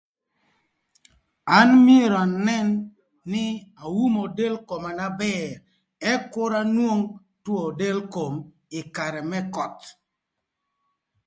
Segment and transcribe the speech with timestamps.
[1.59, 2.67] An myero anën
[3.31, 3.45] nï
[3.83, 5.49] aumo del koma na bër
[6.11, 7.03] ëk kür anwong
[7.43, 8.33] two del kom
[8.79, 9.81] ï karë më köth.